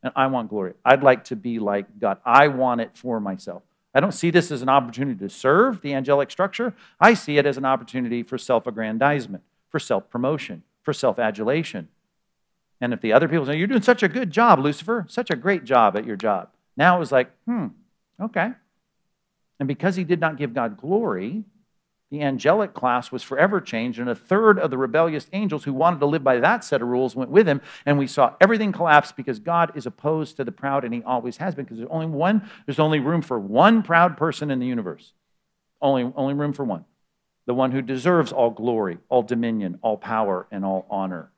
[0.03, 0.75] And I want glory.
[0.85, 2.19] I'd like to be like God.
[2.25, 3.63] I want it for myself.
[3.95, 6.75] I don't see this as an opportunity to serve the angelic structure.
[7.01, 11.89] I see it as an opportunity for self aggrandizement, for self promotion, for self adulation.
[12.81, 15.37] And if the other people say, You're doing such a good job, Lucifer, such a
[15.37, 16.51] great job at your job.
[16.77, 17.69] Now it was like, Hmm,
[18.21, 18.53] okay.
[19.59, 21.45] And because he did not give God glory,
[22.11, 25.99] the angelic class was forever changed, and a third of the rebellious angels who wanted
[26.01, 29.11] to live by that set of rules went with him, and we saw everything collapse
[29.11, 32.07] because God is opposed to the proud, and he always has been, because there's only
[32.07, 35.13] one, there's only room for one proud person in the universe.
[35.83, 36.85] Only, only room for one.
[37.47, 41.31] The one who deserves all glory, all dominion, all power, and all honor.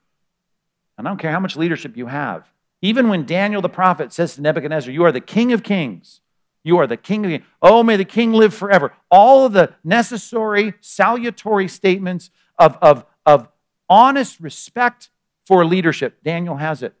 [0.97, 2.47] And I don't care how much leadership you have.
[2.81, 6.21] Even when Daniel the prophet says to Nebuchadnezzar, You are the king of kings.
[6.63, 7.45] You are the king of kings.
[7.61, 8.93] Oh, may the king live forever.
[9.09, 13.47] All of the necessary, salutary statements of, of, of
[13.87, 15.09] honest respect
[15.45, 16.21] for leadership.
[16.23, 16.93] Daniel has it.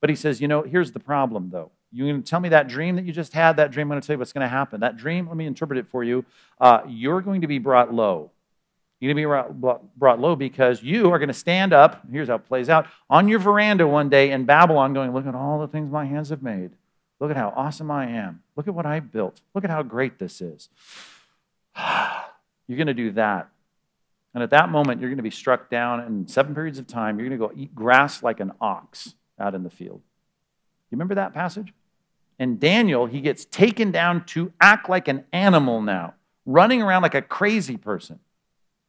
[0.00, 1.72] But he says, You know, here's the problem, though.
[1.90, 3.56] You're going to tell me that dream that you just had?
[3.56, 4.80] That dream, I'm going to tell you what's going to happen.
[4.80, 6.24] That dream, let me interpret it for you.
[6.60, 8.30] Uh, you're going to be brought low.
[9.00, 12.02] You're going to be brought low because you are going to stand up.
[12.10, 15.34] Here's how it plays out on your veranda one day in Babylon, going, Look at
[15.34, 16.72] all the things my hands have made.
[17.20, 18.42] Look at how awesome I am.
[18.56, 19.40] Look at what I built.
[19.54, 20.68] Look at how great this is.
[22.68, 23.48] You're going to do that.
[24.34, 27.18] And at that moment, you're going to be struck down in seven periods of time.
[27.18, 30.02] You're going to go eat grass like an ox out in the field.
[30.90, 31.72] You remember that passage?
[32.38, 37.14] And Daniel, he gets taken down to act like an animal now, running around like
[37.14, 38.18] a crazy person.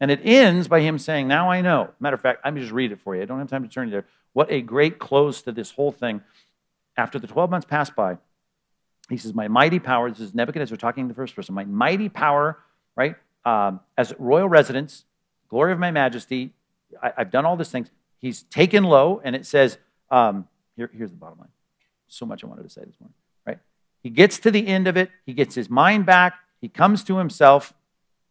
[0.01, 1.91] And it ends by him saying, Now I know.
[1.99, 3.21] Matter of fact, me just read it for you.
[3.21, 4.05] I don't have time to turn you there.
[4.33, 6.21] What a great close to this whole thing.
[6.97, 8.17] After the 12 months passed by,
[9.09, 12.09] he says, My mighty power, this is Nebuchadnezzar talking in the first person, my mighty
[12.09, 12.59] power,
[12.95, 15.05] right, um, as royal residence,
[15.47, 16.53] glory of my majesty,
[17.01, 17.89] I, have done all these things.
[18.19, 19.77] He's taken low, and it says,
[20.09, 21.49] um, here, here's the bottom line.
[22.07, 23.13] So much I wanted to say this morning,
[23.45, 23.59] right?
[24.01, 27.17] He gets to the end of it, he gets his mind back, he comes to
[27.17, 27.73] himself,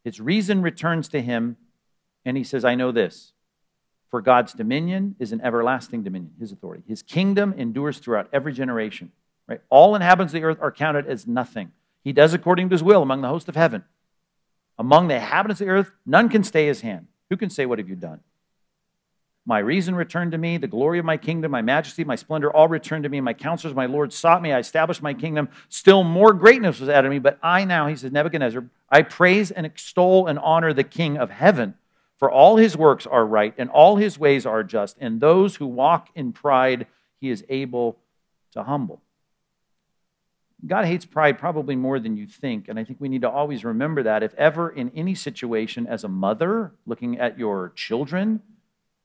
[0.05, 1.57] his reason returns to him,
[2.25, 3.33] and he says, I know this.
[4.11, 6.85] For God's dominion is an everlasting dominion, his authority.
[6.87, 9.12] His kingdom endures throughout every generation.
[9.49, 9.61] Right?
[9.69, 11.73] All inhabitants of the earth are counted as nothing.
[12.03, 13.85] He does according to his will among the host of heaven.
[14.79, 17.07] Among the inhabitants of the earth, none can stay his hand.
[17.31, 18.21] Who can say, What have you done?
[19.49, 22.66] My reason returned to me, the glory of my kingdom, my majesty, my splendor, all
[22.66, 23.21] returned to me.
[23.21, 24.53] My counselors, my Lord sought me.
[24.53, 25.49] I established my kingdom.
[25.69, 27.21] Still more greatness was added to me.
[27.21, 31.31] But I now, he says, Nebuchadnezzar, I praise and extol and honor the King of
[31.31, 31.75] heaven.
[32.19, 35.67] For all his works are right, and all his ways are just, and those who
[35.67, 36.87] walk in pride
[37.21, 37.99] he is able
[38.53, 39.03] to humble.
[40.67, 43.65] God hates pride probably more than you think, and I think we need to always
[43.65, 44.23] remember that.
[44.23, 48.41] If ever in any situation, as a mother looking at your children,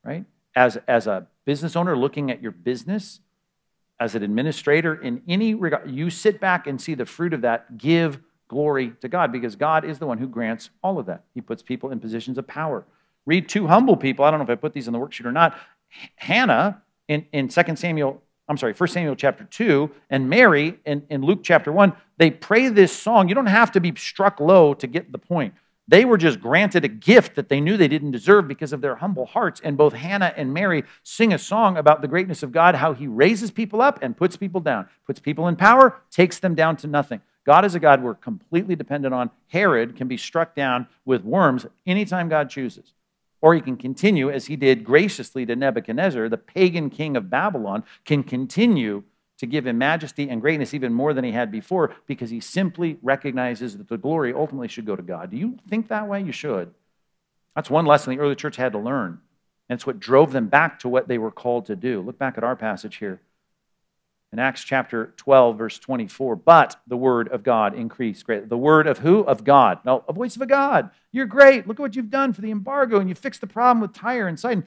[0.04, 0.26] right?
[0.56, 3.20] As, as a business owner looking at your business,
[4.00, 7.78] as an administrator, in any regard, you sit back and see the fruit of that.
[7.78, 11.24] Give glory to God because God is the one who grants all of that.
[11.34, 12.86] He puts people in positions of power.
[13.26, 14.26] Read two humble people.
[14.26, 15.58] I don't know if I put these in the worksheet or not.
[16.16, 21.22] Hannah in, in 2 Samuel, I'm sorry, 1 Samuel chapter 2, and Mary in, in
[21.22, 23.30] Luke chapter 1, they pray this song.
[23.30, 25.54] You don't have to be struck low to get the point.
[25.88, 28.96] They were just granted a gift that they knew they didn't deserve because of their
[28.96, 29.60] humble hearts.
[29.62, 33.08] And both Hannah and Mary sing a song about the greatness of God, how he
[33.08, 36.88] raises people up and puts people down, puts people in power, takes them down to
[36.88, 37.20] nothing.
[37.46, 39.32] God is a God we're completely dependent on.
[39.48, 42.94] Herod can be struck down with worms anytime God chooses.
[43.42, 47.84] Or he can continue, as he did graciously to Nebuchadnezzar, the pagan king of Babylon,
[48.06, 49.04] can continue
[49.40, 53.00] to give him majesty and greatness even more than he had before because he simply
[53.02, 55.32] recognizes that the glory ultimately should go to God.
[55.32, 56.22] Do you think that way?
[56.22, 56.72] You should.
[57.56, 59.20] That's one lesson the early church had to learn.
[59.68, 62.02] And it's what drove them back to what they were called to do.
[62.02, 63.20] Look back at our passage here
[64.32, 66.36] in Acts chapter 12, verse 24.
[66.38, 68.48] But the word of God increased greatly.
[68.48, 69.22] The word of who?
[69.22, 69.80] Of God.
[69.86, 70.90] No, a voice of a God.
[71.12, 71.68] You're great.
[71.68, 74.28] Look at what you've done for the embargo, and you fixed the problem with Tyre
[74.28, 74.66] and Sidon.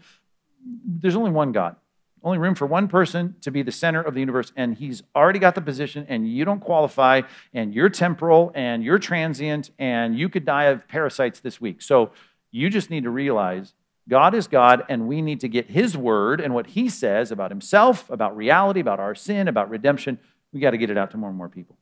[0.85, 1.77] There's only one God
[2.25, 5.39] only room for one person to be the center of the universe, and he's already
[5.39, 7.21] got the position, and you don't qualify,
[7.53, 11.83] and you're temporal, and you're transient, and you could die of parasites this week.
[11.83, 12.13] So
[12.51, 13.75] you just need to realize
[14.09, 17.51] God is God, and we need to get his word and what he says about
[17.51, 20.19] himself, about reality, about our sin, about redemption.
[20.53, 21.77] We got to get it out to more and more people.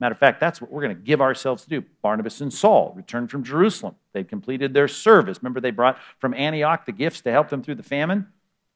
[0.00, 1.84] Matter of fact, that's what we're going to give ourselves to do.
[2.02, 3.96] Barnabas and Saul returned from Jerusalem.
[4.12, 5.38] They'd completed their service.
[5.42, 8.28] Remember, they brought from Antioch the gifts to help them through the famine?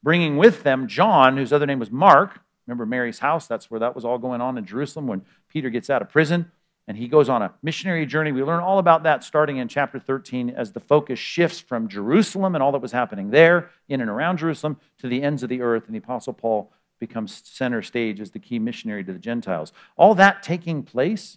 [0.02, 2.40] bringing with them John, whose other name was Mark.
[2.66, 3.46] Remember Mary's house?
[3.46, 6.50] That's where that was all going on in Jerusalem when Peter gets out of prison
[6.88, 8.32] and he goes on a missionary journey.
[8.32, 12.54] We learn all about that starting in chapter 13 as the focus shifts from Jerusalem
[12.54, 15.60] and all that was happening there, in and around Jerusalem, to the ends of the
[15.60, 15.84] earth.
[15.84, 19.70] And the Apostle Paul becomes center stage as the key missionary to the Gentiles.
[19.98, 21.36] All that taking place,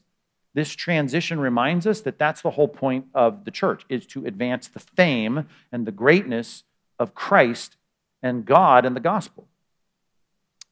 [0.53, 4.69] this transition reminds us that that's the whole point of the church, is to advance
[4.69, 6.63] the fame and the greatness
[6.97, 7.75] of Christ
[8.23, 9.49] and God and the gospel.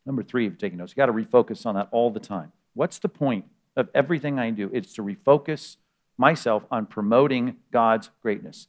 [0.05, 2.53] Number three, if you're taking notes, you got to refocus on that all the time.
[2.73, 3.43] What's the point
[3.75, 4.69] of everything I do?
[4.73, 5.77] It's to refocus
[6.17, 8.67] myself on promoting God's greatness.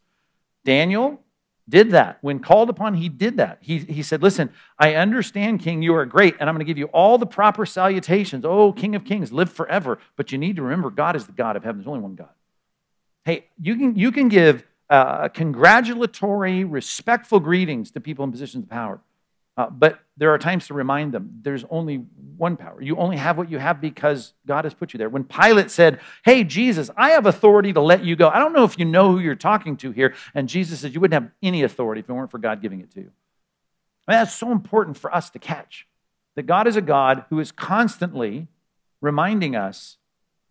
[0.65, 1.21] Daniel
[1.69, 2.19] did that.
[2.21, 3.59] When called upon, he did that.
[3.61, 6.79] He, he said, Listen, I understand, King, you are great, and I'm going to give
[6.79, 8.45] you all the proper salutations.
[8.45, 9.99] Oh, King of Kings, live forever.
[10.17, 11.79] But you need to remember, God is the God of heaven.
[11.81, 12.31] There's only one God.
[13.25, 18.71] Hey, you can, you can give uh, congratulatory, respectful greetings to people in positions of
[18.71, 19.01] power.
[19.61, 21.97] Uh, but there are times to remind them there's only
[22.39, 22.81] one power.
[22.81, 25.11] You only have what you have because God has put you there.
[25.11, 28.65] When Pilate said, Hey, Jesus, I have authority to let you go, I don't know
[28.65, 30.15] if you know who you're talking to here.
[30.35, 32.91] And Jesus said, You wouldn't have any authority if it weren't for God giving it
[32.93, 33.11] to you.
[34.09, 35.87] I mean, that's so important for us to catch
[36.37, 38.49] that God is a God who is constantly
[39.03, 39.99] reminding us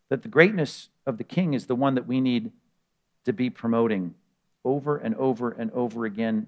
[0.09, 2.51] that the greatness of the king is the one that we need
[3.25, 4.13] to be promoting
[4.63, 6.45] over and over and over again.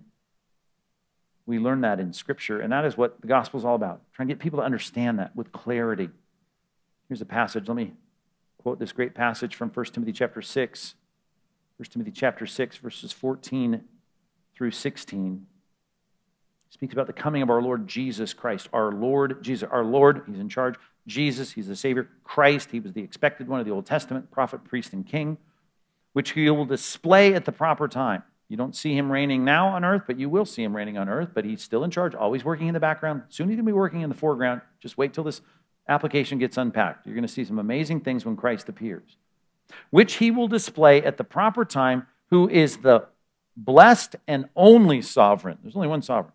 [1.46, 4.02] We learn that in Scripture, and that is what the gospel is all about.
[4.14, 6.10] Trying to get people to understand that with clarity.
[7.08, 7.68] Here's a passage.
[7.68, 7.94] Let me
[8.58, 10.96] quote this great passage from 1 Timothy chapter 6.
[11.78, 13.82] 1 Timothy chapter 6, verses 14
[14.56, 15.48] through 16
[16.72, 18.70] speaks about the coming of our Lord Jesus Christ.
[18.74, 20.76] Our Lord Jesus, our Lord, He's in charge.
[21.06, 22.08] Jesus, He's the Savior.
[22.24, 25.38] Christ, He was the expected one of the Old Testament, prophet, priest, and king,
[26.14, 28.24] which He will display at the proper time.
[28.52, 31.08] You don't see Him reigning now on earth, but you will see Him reigning on
[31.08, 33.24] earth, but He's still in charge, always working in the background.
[33.30, 34.60] Soon He's going to be working in the foreground.
[34.82, 35.40] Just wait till this
[35.88, 37.06] application gets unpacked.
[37.06, 39.16] You're going to see some amazing things when Christ appears,
[39.90, 43.06] which He will display at the proper time, who is the
[43.56, 45.58] blessed and only sovereign.
[45.64, 46.34] There's only one sovereign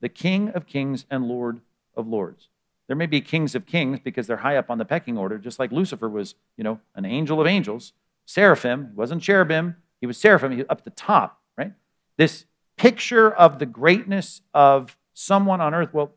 [0.00, 1.60] the King of kings and Lord
[1.94, 2.48] of lords.
[2.86, 5.58] There may be kings of kings because they're high up on the pecking order, just
[5.58, 7.92] like Lucifer was, you know, an angel of angels.
[8.24, 11.72] Seraphim, he wasn't cherubim, he was seraphim, he was up the top, right?
[12.16, 12.44] This
[12.76, 16.12] picture of the greatness of someone on earth, well,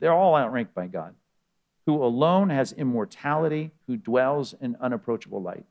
[0.00, 1.14] they're all outranked by God,
[1.86, 5.64] who alone has immortality, who dwells in unapproachable light.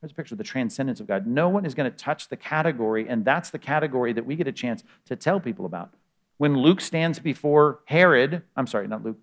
[0.00, 1.26] There's a picture of the transcendence of God.
[1.26, 4.46] No one is going to touch the category, and that's the category that we get
[4.46, 5.94] a chance to tell people about.
[6.36, 9.16] When Luke stands before Herod, I'm sorry, not Luke,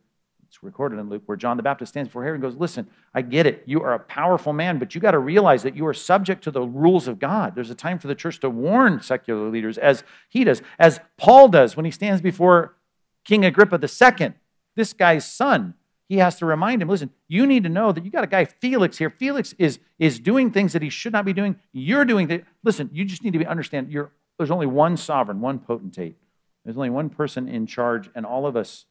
[0.51, 3.21] it's recorded in Luke, where John the Baptist stands before Herod and goes, Listen, I
[3.21, 3.63] get it.
[3.65, 6.51] You are a powerful man, but you got to realize that you are subject to
[6.51, 7.55] the rules of God.
[7.55, 11.47] There's a time for the church to warn secular leaders, as he does, as Paul
[11.47, 12.75] does when he stands before
[13.23, 14.33] King Agrippa II,
[14.75, 15.75] this guy's son.
[16.09, 18.43] He has to remind him, listen, you need to know that you got a guy,
[18.43, 19.09] Felix, here.
[19.09, 21.55] Felix is, is doing things that he should not be doing.
[21.71, 22.43] You're doing things.
[22.61, 26.17] Listen, you just need to be, understand you're, there's only one sovereign, one potentate.
[26.65, 28.85] There's only one person in charge, and all of us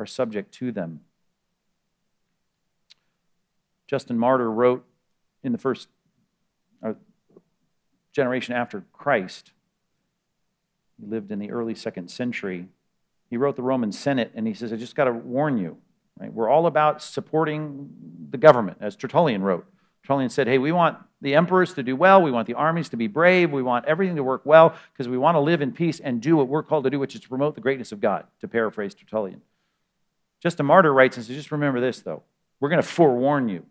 [0.00, 1.00] are subject to them.
[3.86, 4.84] Justin Martyr wrote
[5.42, 5.88] in the first
[6.82, 6.94] uh,
[8.12, 9.52] generation after Christ,
[10.98, 12.68] he lived in the early second century.
[13.28, 15.76] He wrote the Roman Senate, and he says, I just got to warn you.
[16.18, 16.32] Right?
[16.32, 17.90] We're all about supporting
[18.30, 19.66] the government, as Tertullian wrote.
[20.02, 22.22] Tertullian said, Hey, we want the emperors to do well.
[22.22, 23.50] We want the armies to be brave.
[23.50, 26.36] We want everything to work well because we want to live in peace and do
[26.36, 28.94] what we're called to do, which is to promote the greatness of God, to paraphrase
[28.94, 29.42] Tertullian.
[30.40, 32.22] Justin Martyr writes and says, Just remember this, though.
[32.58, 33.64] We're going to forewarn you,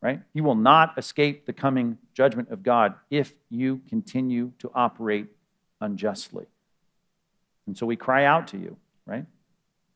[0.00, 0.20] right?
[0.32, 5.26] You will not escape the coming judgment of God if you continue to operate
[5.80, 6.46] unjustly.
[7.66, 9.26] And so we cry out to you, right?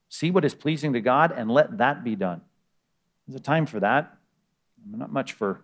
[0.08, 2.40] See what is pleasing to God and let that be done.
[3.26, 4.16] There's a time for that.
[4.90, 5.60] Not much for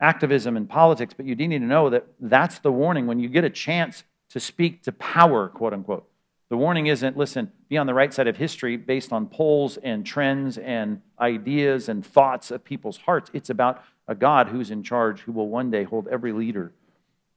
[0.00, 3.28] activism and politics, but you do need to know that that's the warning when you
[3.28, 6.08] get a chance to speak to power, quote unquote.
[6.48, 10.06] The warning isn't, listen, be on the right side of history based on polls and
[10.06, 13.30] trends and ideas and thoughts of people's hearts.
[13.32, 16.72] It's about a God who's in charge, who will one day hold every leader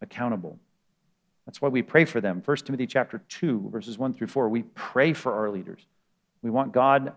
[0.02, 0.60] accountable.
[1.48, 2.44] That's why we pray for them.
[2.46, 4.48] 1 Timothy chapter 2, verses 1 through 4.
[4.50, 5.82] We pray for our leaders.
[6.44, 7.14] We want God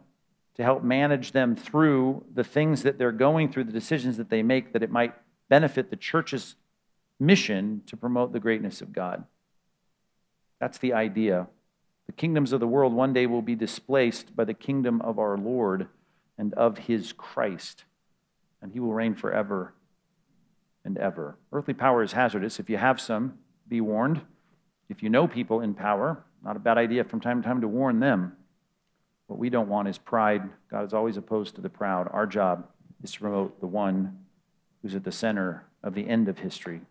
[0.54, 4.42] to help manage them through the things that they're going through, the decisions that they
[4.42, 5.14] make, that it might
[5.50, 6.56] benefit the church's
[7.20, 9.24] mission to promote the greatness of God.
[10.58, 11.48] That's the idea.
[12.12, 15.38] The kingdoms of the world one day will be displaced by the kingdom of our
[15.38, 15.88] Lord
[16.36, 17.84] and of his Christ,
[18.60, 19.72] and he will reign forever
[20.84, 21.38] and ever.
[21.54, 22.60] Earthly power is hazardous.
[22.60, 24.20] If you have some, be warned.
[24.90, 27.68] If you know people in power, not a bad idea from time to time to
[27.68, 28.36] warn them.
[29.26, 30.42] What we don't want is pride.
[30.70, 32.10] God is always opposed to the proud.
[32.12, 32.68] Our job
[33.02, 34.18] is to promote the one
[34.82, 36.82] who's at the center of the end of history,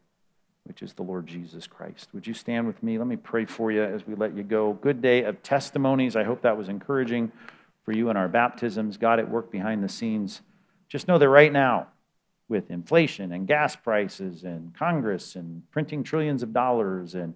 [0.63, 2.09] which is the Lord Jesus Christ.
[2.13, 2.97] Would you stand with me?
[2.97, 4.73] Let me pray for you as we let you go.
[4.73, 6.15] Good day of testimonies.
[6.15, 7.31] I hope that was encouraging
[7.83, 8.97] for you in our baptisms.
[8.97, 10.41] God at work behind the scenes.
[10.87, 11.87] Just know that right now,
[12.47, 17.33] with inflation and gas prices and Congress and printing trillions of dollars and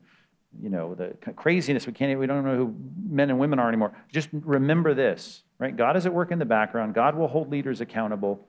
[0.61, 2.75] you know the craziness we can't we don't know who
[3.09, 6.45] men and women are anymore just remember this right god is at work in the
[6.45, 8.47] background god will hold leaders accountable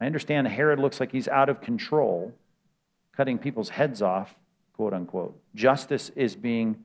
[0.00, 2.32] I understand Herod looks like he's out of control,
[3.16, 4.34] cutting people's heads off,
[4.74, 5.38] quote unquote.
[5.54, 6.76] Justice is being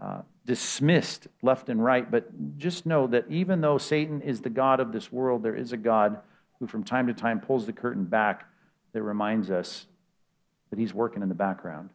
[0.00, 4.80] uh, dismissed left and right, but just know that even though Satan is the God
[4.80, 6.20] of this world, there is a God
[6.58, 8.46] who from time to time pulls the curtain back
[8.92, 9.86] that reminds us
[10.70, 11.90] that he's working in the background.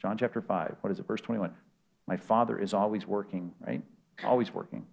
[0.00, 1.52] John chapter 5, what is it, verse 21?
[2.06, 3.82] My Father is always working, right?
[4.24, 4.86] Always working.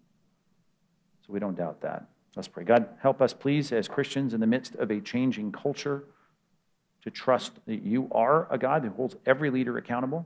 [1.25, 2.07] So we don't doubt that.
[2.35, 2.63] Let's pray.
[2.63, 6.03] God, help us, please, as Christians in the midst of a changing culture,
[7.05, 10.25] to trust that you are a God who holds every leader accountable.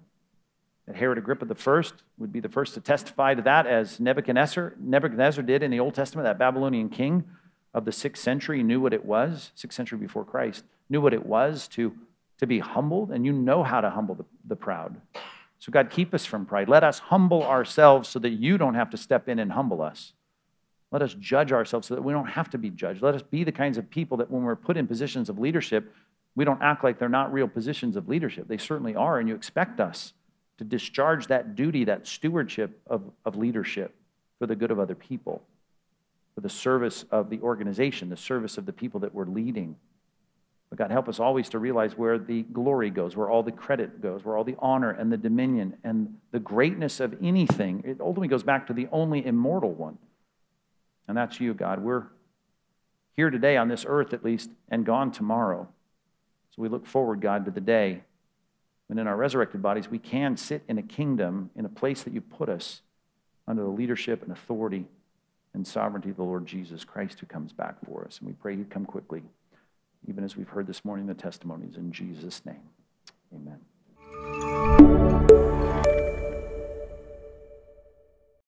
[0.88, 1.84] That Herod Agrippa I
[2.18, 5.94] would be the first to testify to that, as Nebuchadnezzar, Nebuchadnezzar did in the Old
[5.94, 7.26] Testament, that Babylonian king
[7.74, 11.26] of the sixth century knew what it was, sixth century before Christ, knew what it
[11.26, 11.94] was to,
[12.40, 15.00] to be humbled, and you know how to humble the, the proud.
[15.60, 16.70] So, God, keep us from pride.
[16.70, 20.14] Let us humble ourselves so that you don't have to step in and humble us.
[20.92, 23.02] Let us judge ourselves so that we don't have to be judged.
[23.02, 25.94] Let us be the kinds of people that when we're put in positions of leadership,
[26.40, 28.48] we don't act like they're not real positions of leadership.
[28.48, 30.14] They certainly are, and you expect us
[30.58, 33.94] to discharge that duty, that stewardship of, of leadership
[34.40, 35.42] for the good of other people,
[36.36, 39.76] for the service of the organization, the service of the people that we're leading.
[40.70, 44.02] But God, help us always to realize where the glory goes, where all the credit
[44.02, 47.84] goes, where all the honor and the dominion and the greatness of anything.
[47.86, 49.98] It ultimately goes back to the only immortal one
[51.10, 51.80] and that's you, God.
[51.82, 52.04] We're
[53.16, 55.68] here today on this earth, at least, and gone tomorrow.
[56.52, 58.02] So we look forward, God, to the day
[58.88, 62.14] when in our resurrected bodies we can sit in a kingdom, in a place that
[62.14, 62.82] you put us
[63.48, 64.86] under the leadership and authority
[65.54, 68.20] and sovereignty of the Lord Jesus Christ who comes back for us.
[68.20, 69.24] And we pray you come quickly,
[70.08, 71.76] even as we've heard this morning the testimonies.
[71.76, 72.62] In Jesus' name,
[73.34, 73.60] amen.